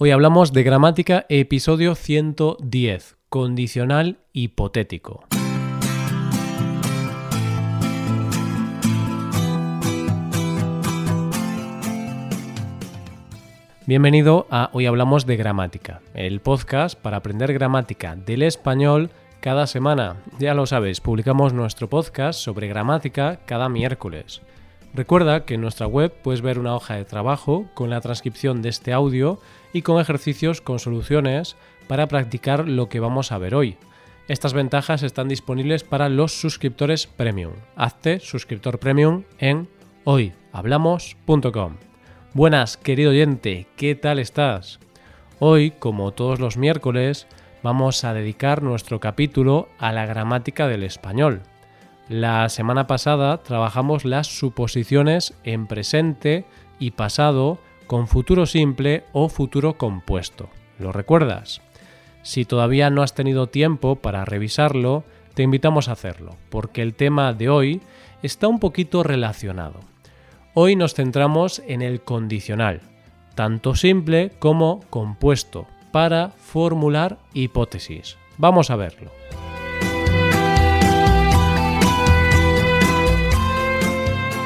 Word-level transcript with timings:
Hoy 0.00 0.12
hablamos 0.12 0.52
de 0.52 0.62
gramática, 0.62 1.26
episodio 1.28 1.96
110, 1.96 3.16
condicional 3.28 4.18
hipotético. 4.32 5.24
Bienvenido 13.86 14.46
a 14.52 14.70
Hoy 14.72 14.86
Hablamos 14.86 15.26
de 15.26 15.36
Gramática, 15.36 16.00
el 16.14 16.38
podcast 16.38 16.96
para 16.96 17.16
aprender 17.16 17.52
gramática 17.52 18.14
del 18.14 18.42
español 18.42 19.10
cada 19.40 19.66
semana. 19.66 20.22
Ya 20.38 20.54
lo 20.54 20.66
sabes, 20.66 21.00
publicamos 21.00 21.52
nuestro 21.52 21.88
podcast 21.88 22.38
sobre 22.38 22.68
gramática 22.68 23.40
cada 23.46 23.68
miércoles. 23.68 24.42
Recuerda 24.94 25.44
que 25.44 25.54
en 25.54 25.60
nuestra 25.60 25.86
web 25.86 26.12
puedes 26.22 26.40
ver 26.40 26.58
una 26.58 26.74
hoja 26.74 26.94
de 26.94 27.04
trabajo 27.04 27.66
con 27.74 27.90
la 27.90 28.00
transcripción 28.00 28.62
de 28.62 28.70
este 28.70 28.92
audio 28.92 29.38
y 29.72 29.82
con 29.82 30.00
ejercicios 30.00 30.60
con 30.60 30.78
soluciones 30.78 31.56
para 31.86 32.06
practicar 32.08 32.68
lo 32.68 32.88
que 32.88 33.00
vamos 33.00 33.30
a 33.32 33.38
ver 33.38 33.54
hoy. 33.54 33.76
Estas 34.28 34.52
ventajas 34.52 35.02
están 35.02 35.28
disponibles 35.28 35.84
para 35.84 36.08
los 36.08 36.38
suscriptores 36.38 37.06
premium. 37.06 37.52
Hazte 37.76 38.20
suscriptor 38.20 38.78
premium 38.78 39.24
en 39.38 39.68
hoyhablamos.com. 40.04 41.76
Buenas, 42.34 42.76
querido 42.76 43.10
oyente, 43.10 43.66
¿qué 43.76 43.94
tal 43.94 44.18
estás? 44.18 44.80
Hoy, 45.38 45.70
como 45.70 46.12
todos 46.12 46.40
los 46.40 46.56
miércoles, 46.56 47.26
vamos 47.62 48.04
a 48.04 48.12
dedicar 48.12 48.62
nuestro 48.62 49.00
capítulo 49.00 49.68
a 49.78 49.92
la 49.92 50.04
gramática 50.04 50.68
del 50.68 50.82
español. 50.82 51.42
La 52.08 52.48
semana 52.48 52.86
pasada 52.86 53.42
trabajamos 53.42 54.06
las 54.06 54.26
suposiciones 54.26 55.34
en 55.44 55.66
presente 55.66 56.46
y 56.78 56.92
pasado 56.92 57.58
con 57.86 58.08
futuro 58.08 58.46
simple 58.46 59.04
o 59.12 59.28
futuro 59.28 59.76
compuesto. 59.76 60.48
¿Lo 60.78 60.90
recuerdas? 60.90 61.60
Si 62.22 62.46
todavía 62.46 62.88
no 62.88 63.02
has 63.02 63.14
tenido 63.14 63.48
tiempo 63.48 63.96
para 63.96 64.24
revisarlo, 64.24 65.04
te 65.34 65.42
invitamos 65.42 65.88
a 65.88 65.92
hacerlo, 65.92 66.36
porque 66.48 66.80
el 66.80 66.94
tema 66.94 67.34
de 67.34 67.50
hoy 67.50 67.82
está 68.22 68.48
un 68.48 68.58
poquito 68.58 69.02
relacionado. 69.02 69.80
Hoy 70.54 70.76
nos 70.76 70.94
centramos 70.94 71.62
en 71.66 71.82
el 71.82 72.00
condicional, 72.00 72.80
tanto 73.34 73.74
simple 73.74 74.32
como 74.38 74.80
compuesto, 74.88 75.66
para 75.92 76.30
formular 76.30 77.18
hipótesis. 77.34 78.16
Vamos 78.38 78.70
a 78.70 78.76
verlo. 78.76 79.10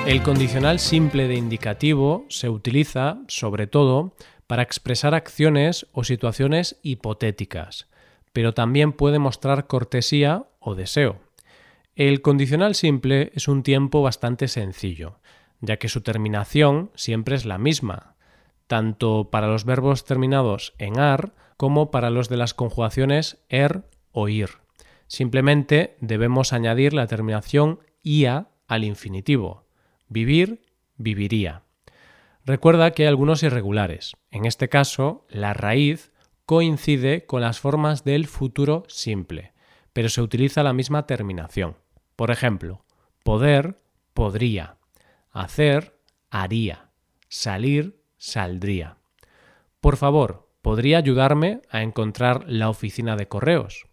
El 0.05 0.25
condicional 0.25 0.81
simple 0.81 1.29
de 1.29 1.37
indicativo 1.37 2.27
se 2.29 2.49
utiliza, 2.49 3.21
sobre 3.29 3.69
todo, 3.69 4.17
para 4.49 4.65
expresar 4.65 5.15
acciones 5.15 5.87
o 5.93 6.03
situaciones 6.03 6.81
hipotéticas, 6.83 7.89
pero 8.33 8.53
también 8.53 8.93
puede 8.93 9.21
mostrar 9.21 9.69
cortesía 9.69 10.47
o 10.59 10.75
deseo. 10.75 11.21
El 11.95 12.21
condicional 12.21 12.75
simple 12.75 13.31
es 13.35 13.47
un 13.47 13.63
tiempo 13.63 14.03
bastante 14.03 14.49
sencillo, 14.49 15.21
ya 15.61 15.77
que 15.77 15.89
su 15.89 16.01
terminación 16.01 16.91
siempre 16.97 17.37
es 17.37 17.45
la 17.47 17.59
misma, 17.59 18.17
tanto 18.67 19.31
para 19.31 19.47
los 19.47 19.65
verbos 19.65 20.05
terminados 20.05 20.75
en 20.79 20.99
ar 20.99 21.33
como 21.57 21.93
para 21.93 22.11
los 22.11 22.29
de 22.29 22.39
las 22.39 22.55
conjugaciones 22.55 23.39
er 23.49 23.85
o 24.11 24.29
ir. 24.29 24.51
Simplemente 25.07 25.97
debemos 26.01 26.53
añadir 26.53 26.93
la 26.93 27.07
terminación 27.07 27.79
ia 28.03 28.49
al 28.67 28.83
infinitivo. 28.83 29.62
Vivir, 30.13 30.61
viviría. 30.99 31.63
Recuerda 32.45 32.91
que 32.91 33.05
hay 33.05 33.09
algunos 33.09 33.43
irregulares. 33.43 34.13
En 34.31 34.45
este 34.45 34.69
caso, 34.69 35.25
la 35.31 35.55
raíz 35.55 36.13
coincide 36.45 37.25
con 37.25 37.41
las 37.41 37.61
formas 37.61 38.05
del 38.05 38.27
futuro 38.27 38.85
simple, 38.89 39.55
pero 39.95 40.11
se 40.11 40.21
utiliza 40.21 40.63
la 40.63 40.75
misma 40.75 41.07
terminación. 41.07 41.79
Por 42.15 42.31
ejemplo, 42.31 42.85
poder, 43.23 43.81
podría. 44.13 44.77
Hacer, 45.31 45.99
haría. 46.29 46.91
Salir, 47.31 48.03
saldría. 48.19 48.99
Por 49.81 49.97
favor, 49.97 50.51
¿podría 50.61 50.99
ayudarme 50.99 51.63
a 51.71 51.81
encontrar 51.83 52.45
la 52.47 52.69
oficina 52.69 53.17
de 53.17 53.29
correos? 53.29 53.87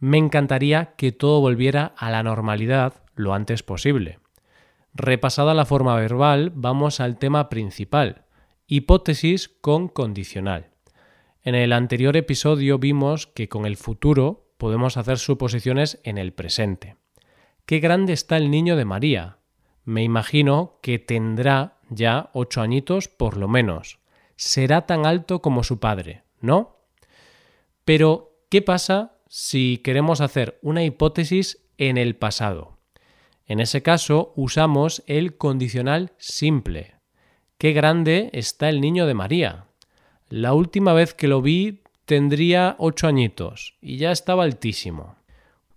Me 0.00 0.18
encantaría 0.18 0.92
que 0.98 1.12
todo 1.12 1.40
volviera 1.40 1.94
a 1.96 2.10
la 2.10 2.22
normalidad 2.22 2.92
lo 3.14 3.32
antes 3.32 3.62
posible. 3.62 4.18
Repasada 4.94 5.54
la 5.54 5.66
forma 5.66 5.94
verbal, 5.94 6.50
vamos 6.54 7.00
al 7.00 7.18
tema 7.18 7.48
principal, 7.48 8.24
hipótesis 8.66 9.48
con 9.48 9.88
condicional. 9.88 10.70
En 11.42 11.54
el 11.54 11.72
anterior 11.72 12.16
episodio 12.16 12.78
vimos 12.78 13.26
que 13.28 13.48
con 13.48 13.66
el 13.66 13.76
futuro 13.76 14.52
podemos 14.58 14.96
hacer 14.96 15.18
suposiciones 15.18 16.00
en 16.04 16.18
el 16.18 16.32
presente. 16.32 16.96
¿Qué 17.66 17.78
grande 17.78 18.12
está 18.12 18.36
el 18.36 18.50
niño 18.50 18.76
de 18.76 18.84
María? 18.84 19.38
Me 19.84 20.02
imagino 20.02 20.80
que 20.82 20.98
tendrá 20.98 21.78
ya 21.88 22.30
ocho 22.34 22.60
añitos 22.60 23.08
por 23.08 23.36
lo 23.36 23.48
menos. 23.48 24.00
Será 24.36 24.86
tan 24.86 25.06
alto 25.06 25.40
como 25.40 25.62
su 25.62 25.78
padre, 25.78 26.24
¿no? 26.40 26.78
Pero, 27.84 28.42
¿qué 28.50 28.60
pasa 28.60 29.18
si 29.28 29.78
queremos 29.78 30.20
hacer 30.20 30.58
una 30.62 30.84
hipótesis 30.84 31.64
en 31.78 31.96
el 31.96 32.16
pasado? 32.16 32.79
En 33.50 33.58
ese 33.58 33.82
caso 33.82 34.32
usamos 34.36 35.02
el 35.08 35.36
condicional 35.36 36.12
simple. 36.18 36.94
Qué 37.58 37.72
grande 37.72 38.30
está 38.32 38.68
el 38.68 38.80
niño 38.80 39.06
de 39.06 39.14
María. 39.14 39.64
La 40.28 40.54
última 40.54 40.92
vez 40.92 41.14
que 41.14 41.26
lo 41.26 41.42
vi 41.42 41.82
tendría 42.04 42.76
ocho 42.78 43.08
añitos 43.08 43.74
y 43.80 43.96
ya 43.96 44.12
estaba 44.12 44.44
altísimo. 44.44 45.16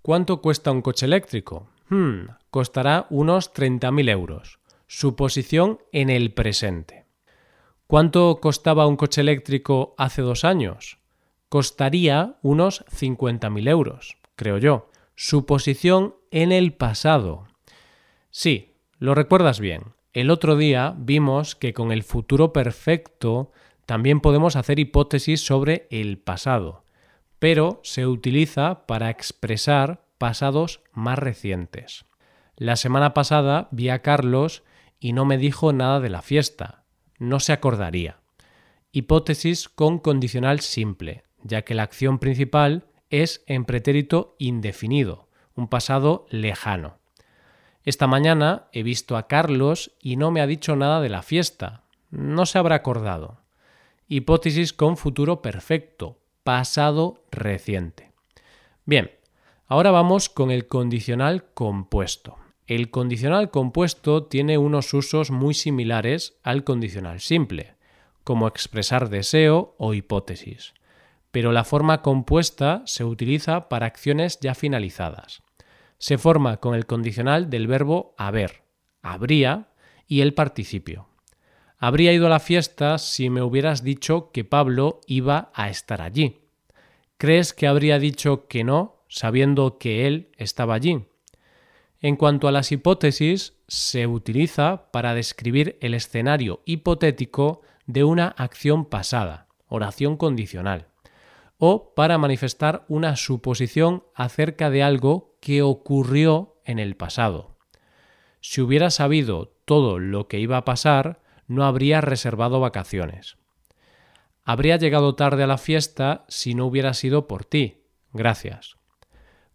¿Cuánto 0.04 0.40
cuesta 0.40 0.72
un 0.72 0.84
coche 0.84 1.08
eléctrico? 1.08 1.68
Hmm, 1.90 2.26
costará 2.52 3.08
unos 3.10 3.52
30.000 3.56 4.08
euros. 4.12 4.60
Suposición 4.86 5.80
en 5.92 6.12
el 6.12 6.32
presente. 6.32 7.08
¿Cuánto 7.88 8.40
costaba 8.40 8.86
un 8.86 8.98
coche 8.98 9.22
eléctrico 9.22 9.96
hace 9.98 10.22
dos 10.22 10.44
años? 10.44 11.00
Costaría 11.50 12.36
unos 12.44 12.86
50.000 12.86 13.68
euros, 13.68 14.18
creo 14.36 14.60
yo. 14.60 14.92
Suposición 15.16 16.14
en 16.30 16.52
el 16.52 16.74
pasado. 16.74 17.48
Sí, 18.36 18.80
lo 18.98 19.14
recuerdas 19.14 19.60
bien. 19.60 19.94
El 20.12 20.32
otro 20.32 20.56
día 20.56 20.96
vimos 20.98 21.56
que 21.56 21.72
con 21.72 21.92
el 21.92 22.02
futuro 22.02 22.52
perfecto 22.52 23.52
también 23.86 24.22
podemos 24.22 24.56
hacer 24.56 24.80
hipótesis 24.80 25.46
sobre 25.46 25.88
el 25.92 26.18
pasado, 26.18 26.84
pero 27.38 27.80
se 27.84 28.08
utiliza 28.08 28.88
para 28.88 29.12
expresar 29.12 30.08
pasados 30.18 30.82
más 30.94 31.20
recientes. 31.20 32.06
La 32.56 32.76
semana 32.76 33.14
pasada 33.14 33.68
vi 33.70 33.90
a 33.90 34.02
Carlos 34.02 34.64
y 35.00 35.14
no 35.14 35.26
me 35.26 35.38
dijo 35.38 35.72
nada 35.72 36.00
de 36.00 36.10
la 36.10 36.24
fiesta. 36.24 36.86
No 37.20 37.40
se 37.40 37.54
acordaría. 37.54 38.18
Hipótesis 38.92 39.70
con 39.70 40.00
condicional 40.00 40.60
simple, 40.62 41.24
ya 41.44 41.62
que 41.62 41.76
la 41.76 41.84
acción 41.84 42.18
principal 42.18 42.88
es 43.12 43.44
en 43.46 43.64
pretérito 43.66 44.36
indefinido, 44.40 45.30
un 45.54 45.68
pasado 45.68 46.26
lejano. 46.32 47.03
Esta 47.86 48.08
mañana 48.08 48.68
he 48.72 48.82
visto 48.82 49.18
a 49.18 49.28
Carlos 49.28 49.92
y 50.00 50.16
no 50.16 50.32
me 50.32 50.40
ha 50.40 50.48
dicho 50.48 50.76
nada 50.78 51.02
de 51.02 51.10
la 51.10 51.22
fiesta. 51.22 51.84
No 52.12 52.46
se 52.46 52.58
habrá 52.58 52.76
acordado. 52.76 53.40
Hipótesis 54.08 54.72
con 54.72 54.96
futuro 54.96 55.42
perfecto, 55.42 56.18
pasado 56.44 57.26
reciente. 57.32 58.12
Bien, 58.86 59.12
ahora 59.68 59.92
vamos 59.92 60.30
con 60.30 60.50
el 60.50 60.68
condicional 60.68 61.46
compuesto. 61.54 62.38
El 62.68 62.90
condicional 62.90 63.52
compuesto 63.52 64.24
tiene 64.24 64.58
unos 64.58 64.94
usos 64.94 65.30
muy 65.30 65.54
similares 65.54 66.38
al 66.44 66.64
condicional 66.64 67.20
simple, 67.20 67.76
como 68.24 68.48
expresar 68.48 69.10
deseo 69.10 69.76
o 69.78 69.94
hipótesis, 69.94 70.74
pero 71.32 71.52
la 71.52 71.66
forma 71.66 72.02
compuesta 72.02 72.82
se 72.86 73.04
utiliza 73.04 73.68
para 73.68 73.88
acciones 73.88 74.40
ya 74.40 74.56
finalizadas 74.56 75.43
se 76.04 76.18
forma 76.18 76.58
con 76.58 76.76
el 76.76 76.86
condicional 76.86 77.50
del 77.50 77.66
verbo 77.66 78.14
haber, 78.18 78.64
habría 79.02 79.70
y 80.06 80.20
el 80.20 80.34
participio. 80.34 81.08
Habría 81.78 82.12
ido 82.12 82.26
a 82.28 82.30
la 82.30 82.42
fiesta 82.42 82.98
si 82.98 83.30
me 83.30 83.42
hubieras 83.42 83.86
dicho 83.86 84.30
que 84.34 84.44
Pablo 84.44 85.00
iba 85.08 85.50
a 85.54 85.70
estar 85.70 86.02
allí. 86.02 86.42
¿Crees 87.16 87.54
que 87.54 87.68
habría 87.68 88.00
dicho 88.00 88.50
que 88.50 88.66
no, 88.66 89.06
sabiendo 89.08 89.78
que 89.78 90.06
él 90.06 90.30
estaba 90.36 90.74
allí? 90.74 91.06
En 92.02 92.18
cuanto 92.18 92.50
a 92.50 92.52
las 92.52 92.74
hipótesis, 92.74 93.54
se 93.70 94.06
utiliza 94.06 94.92
para 94.92 95.14
describir 95.14 95.78
el 95.80 95.94
escenario 95.94 96.64
hipotético 96.66 97.62
de 97.86 98.04
una 98.04 98.28
acción 98.28 98.84
pasada, 98.90 99.48
oración 99.70 100.18
condicional, 100.18 100.88
o 101.60 101.94
para 101.96 102.18
manifestar 102.18 102.84
una 102.90 103.16
suposición 103.16 104.04
acerca 104.16 104.70
de 104.70 104.84
algo 104.84 105.33
que 105.44 105.62
ocurrió 105.62 106.56
en 106.64 106.80
el 106.80 106.96
pasado. 106.96 107.58
Si 108.40 108.62
hubiera 108.62 108.90
sabido 108.90 109.54
todo 109.66 110.00
lo 110.00 110.30
que 110.30 110.40
iba 110.40 110.56
a 110.56 110.64
pasar, 110.64 111.20
no 111.48 111.66
habría 111.66 112.00
reservado 112.00 112.62
vacaciones. 112.62 113.36
Habría 114.46 114.78
llegado 114.78 115.16
tarde 115.16 115.44
a 115.44 115.48
la 115.48 115.58
fiesta 115.58 116.24
si 116.30 116.56
no 116.56 116.66
hubiera 116.66 116.94
sido 116.94 117.28
por 117.28 117.44
ti. 117.44 117.84
Gracias. 118.14 118.78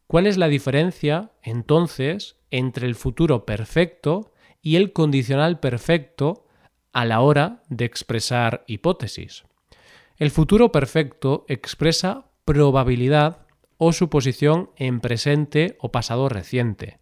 ¿Cuál 0.07 0.27
es 0.27 0.37
la 0.37 0.49
diferencia, 0.49 1.33
entonces, 1.43 2.37
entre 2.51 2.87
el 2.87 2.95
futuro 2.95 3.47
perfecto 3.47 4.35
y 4.61 4.77
el 4.77 4.93
condicional 4.93 5.59
perfecto 5.59 6.45
a 6.93 7.07
la 7.07 7.23
hora 7.23 7.63
de 7.71 7.87
expresar 7.87 8.63
hipótesis? 8.67 9.45
El 10.19 10.31
futuro 10.31 10.71
perfecto 10.71 11.47
expresa 11.49 12.27
probabilidad 12.45 13.48
o 13.79 13.93
suposición 13.93 14.71
en 14.77 15.01
presente 15.01 15.77
o 15.81 15.91
pasado 15.91 16.29
reciente, 16.29 16.99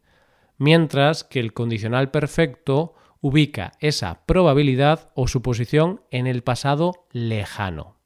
mientras 0.59 1.25
que 1.25 1.41
el 1.41 1.53
condicional 1.53 2.11
perfecto 2.11 2.95
ubica 3.21 3.73
esa 3.81 4.25
probabilidad 4.27 5.11
o 5.15 5.27
suposición 5.27 6.03
en 6.11 6.27
el 6.27 6.43
pasado 6.43 7.07
lejano. 7.11 7.97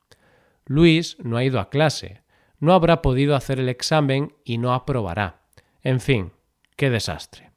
Luis 0.65 1.19
no 1.21 1.37
ha 1.37 1.45
ido 1.45 1.61
a 1.61 1.69
clase, 1.69 2.23
no 2.61 2.73
habrá 2.73 3.03
podido 3.03 3.35
hacer 3.35 3.59
el 3.59 3.69
examen 3.69 4.35
y 4.45 4.59
no 4.59 4.73
aprobará. 4.73 5.43
En 5.83 6.01
fin, 6.01 6.33
qué 6.77 6.91
desastre. 6.91 7.51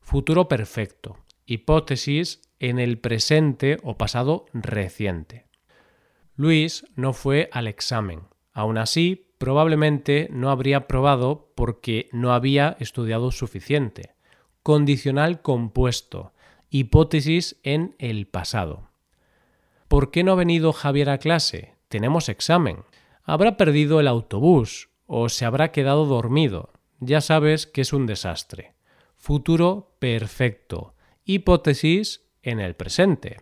Futuro 0.00 0.48
perfecto. 0.48 1.18
Hipótesis 1.46 2.42
en 2.58 2.78
el 2.78 2.98
presente 2.98 3.78
o 3.82 3.96
pasado 3.96 4.46
reciente. 4.52 5.46
Luis 6.36 6.84
no 6.94 7.12
fue 7.12 7.48
al 7.52 7.66
examen. 7.66 8.22
Aún 8.52 8.78
así, 8.78 9.29
probablemente 9.40 10.28
no 10.30 10.50
habría 10.50 10.86
probado 10.86 11.50
porque 11.54 12.10
no 12.12 12.34
había 12.34 12.76
estudiado 12.78 13.32
suficiente. 13.32 14.10
Condicional 14.62 15.40
compuesto. 15.40 16.34
Hipótesis 16.68 17.58
en 17.62 17.96
el 17.98 18.26
pasado. 18.26 18.90
¿Por 19.88 20.10
qué 20.10 20.24
no 20.24 20.32
ha 20.32 20.34
venido 20.34 20.74
Javier 20.74 21.08
a 21.08 21.16
clase? 21.16 21.74
Tenemos 21.88 22.28
examen 22.28 22.84
habrá 23.24 23.56
perdido 23.56 23.98
el 23.98 24.08
autobús 24.08 24.90
o 25.06 25.30
se 25.30 25.46
habrá 25.46 25.72
quedado 25.72 26.04
dormido. 26.04 26.70
Ya 26.98 27.22
sabes 27.22 27.66
que 27.66 27.80
es 27.80 27.94
un 27.94 28.04
desastre. 28.04 28.74
Futuro 29.16 29.94
perfecto. 30.00 30.94
Hipótesis 31.24 32.26
en 32.42 32.60
el 32.60 32.74
presente. 32.74 33.38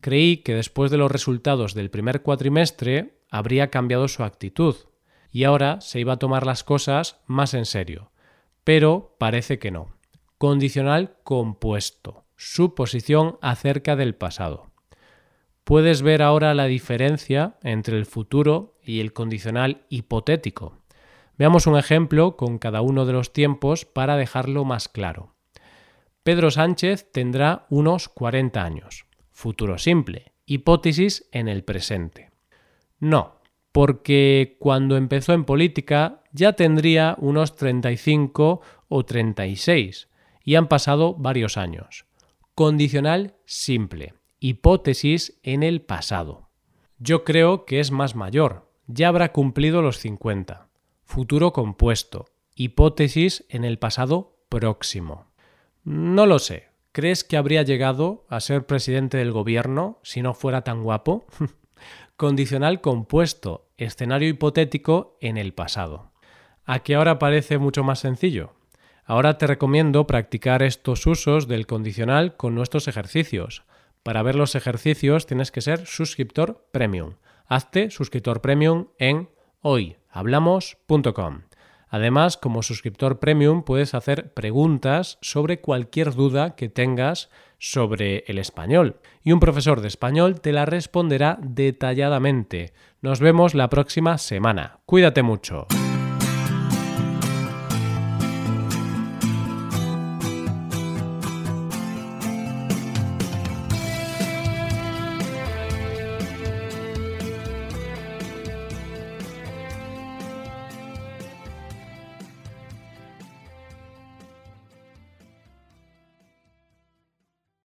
Creí 0.00 0.38
que 0.38 0.54
después 0.54 0.90
de 0.90 0.96
los 0.96 1.12
resultados 1.12 1.74
del 1.74 1.90
primer 1.90 2.22
cuatrimestre 2.22 3.20
habría 3.30 3.70
cambiado 3.70 4.08
su 4.08 4.24
actitud 4.24 4.74
y 5.34 5.42
ahora 5.42 5.80
se 5.80 5.98
iba 5.98 6.12
a 6.12 6.18
tomar 6.18 6.46
las 6.46 6.62
cosas 6.62 7.20
más 7.26 7.54
en 7.54 7.66
serio. 7.66 8.12
Pero 8.62 9.16
parece 9.18 9.58
que 9.58 9.72
no. 9.72 9.88
Condicional 10.38 11.16
compuesto. 11.24 12.24
Suposición 12.36 13.36
acerca 13.42 13.96
del 13.96 14.14
pasado. 14.14 14.70
Puedes 15.64 16.02
ver 16.02 16.22
ahora 16.22 16.54
la 16.54 16.66
diferencia 16.66 17.56
entre 17.64 17.98
el 17.98 18.06
futuro 18.06 18.78
y 18.80 19.00
el 19.00 19.12
condicional 19.12 19.82
hipotético. 19.88 20.78
Veamos 21.36 21.66
un 21.66 21.76
ejemplo 21.78 22.36
con 22.36 22.58
cada 22.58 22.80
uno 22.80 23.04
de 23.04 23.14
los 23.14 23.32
tiempos 23.32 23.84
para 23.84 24.16
dejarlo 24.16 24.64
más 24.64 24.88
claro. 24.88 25.34
Pedro 26.22 26.52
Sánchez 26.52 27.10
tendrá 27.10 27.66
unos 27.70 28.08
40 28.08 28.62
años. 28.62 29.06
Futuro 29.32 29.78
simple. 29.78 30.32
Hipótesis 30.46 31.28
en 31.32 31.48
el 31.48 31.64
presente. 31.64 32.30
No, 33.00 33.40
porque 33.74 34.56
cuando 34.60 34.96
empezó 34.96 35.32
en 35.32 35.42
política 35.42 36.22
ya 36.30 36.52
tendría 36.52 37.16
unos 37.18 37.56
35 37.56 38.60
o 38.86 39.04
36 39.04 40.08
y 40.44 40.54
han 40.54 40.68
pasado 40.68 41.14
varios 41.14 41.56
años. 41.56 42.04
Condicional 42.54 43.34
simple 43.46 44.14
hipótesis 44.38 45.40
en 45.42 45.64
el 45.64 45.80
pasado. 45.80 46.50
Yo 46.98 47.24
creo 47.24 47.64
que 47.64 47.80
es 47.80 47.90
más 47.90 48.14
mayor, 48.14 48.70
ya 48.86 49.08
habrá 49.08 49.32
cumplido 49.32 49.82
los 49.82 49.98
50. 49.98 50.68
Futuro 51.02 51.52
compuesto, 51.52 52.26
hipótesis 52.54 53.44
en 53.48 53.64
el 53.64 53.80
pasado 53.80 54.36
próximo. 54.48 55.32
No 55.82 56.26
lo 56.26 56.38
sé. 56.38 56.68
¿Crees 56.92 57.24
que 57.24 57.36
habría 57.36 57.64
llegado 57.64 58.24
a 58.28 58.38
ser 58.38 58.66
presidente 58.66 59.16
del 59.16 59.32
gobierno 59.32 59.98
si 60.04 60.22
no 60.22 60.32
fuera 60.32 60.62
tan 60.62 60.84
guapo? 60.84 61.26
Condicional 62.16 62.80
compuesto, 62.80 63.63
escenario 63.76 64.28
hipotético 64.28 65.16
en 65.20 65.36
el 65.36 65.52
pasado. 65.52 66.12
¿A 66.64 66.80
qué 66.80 66.94
ahora 66.94 67.18
parece 67.18 67.58
mucho 67.58 67.84
más 67.84 68.00
sencillo? 68.00 68.54
Ahora 69.04 69.36
te 69.36 69.46
recomiendo 69.46 70.06
practicar 70.06 70.62
estos 70.62 71.06
usos 71.06 71.46
del 71.46 71.66
condicional 71.66 72.36
con 72.36 72.54
nuestros 72.54 72.88
ejercicios. 72.88 73.64
Para 74.02 74.22
ver 74.22 74.34
los 74.34 74.54
ejercicios 74.54 75.26
tienes 75.26 75.50
que 75.50 75.60
ser 75.60 75.86
suscriptor 75.86 76.66
premium. 76.72 77.14
Hazte 77.46 77.90
suscriptor 77.90 78.40
premium 78.40 78.88
en 78.98 79.28
hoyhablamos.com. 79.60 81.42
Además, 81.94 82.36
como 82.36 82.64
suscriptor 82.64 83.20
premium 83.20 83.62
puedes 83.62 83.94
hacer 83.94 84.34
preguntas 84.34 85.16
sobre 85.20 85.60
cualquier 85.60 86.12
duda 86.12 86.56
que 86.56 86.68
tengas 86.68 87.30
sobre 87.60 88.24
el 88.26 88.38
español 88.38 88.96
y 89.22 89.30
un 89.30 89.38
profesor 89.38 89.80
de 89.80 89.86
español 89.86 90.40
te 90.40 90.50
la 90.50 90.66
responderá 90.66 91.38
detalladamente. 91.40 92.72
Nos 93.00 93.20
vemos 93.20 93.54
la 93.54 93.68
próxima 93.68 94.18
semana. 94.18 94.80
Cuídate 94.86 95.22
mucho. 95.22 95.68